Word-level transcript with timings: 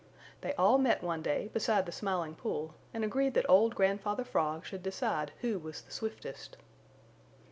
They 0.41 0.53
all 0.55 0.79
met 0.79 1.03
one 1.03 1.21
day 1.21 1.49
beside 1.49 1.85
the 1.85 1.91
Smiling 1.91 2.33
Pool 2.33 2.73
and 2.91 3.03
agreed 3.05 3.35
that 3.35 3.47
old 3.47 3.75
Grandfather 3.75 4.23
Frog 4.23 4.65
should 4.65 4.81
decide 4.81 5.31
who 5.41 5.59
was 5.59 5.83
the 5.83 5.91
swiftest. 5.91 6.57